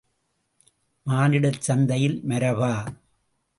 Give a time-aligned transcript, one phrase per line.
[1.05, 2.73] மானிடச் சந்தையில் மரபா?